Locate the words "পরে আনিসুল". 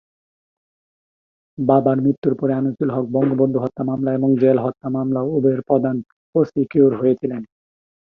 2.39-2.89